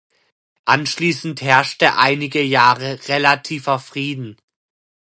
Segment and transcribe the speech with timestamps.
[0.65, 4.35] Anschließend herrschte einige Jahre relativer Frieden.